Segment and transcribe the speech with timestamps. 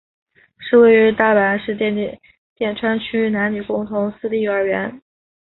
[0.57, 4.99] 是位于大阪市淀川区的男女共学私立幼儿园。